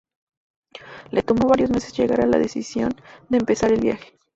Le 1.11 1.21
tomó 1.21 1.47
varios 1.47 1.69
meses 1.69 1.93
llegar 1.95 2.21
a 2.21 2.25
la 2.25 2.39
decisión 2.39 2.91
de 3.29 3.37
empezar 3.37 3.71
el 3.71 3.81
viaje. 3.81 4.17